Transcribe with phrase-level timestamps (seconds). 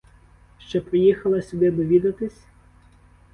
[0.59, 2.41] Щоб приїхала сюди довідатись?